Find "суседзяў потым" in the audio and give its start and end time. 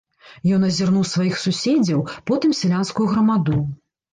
1.43-2.59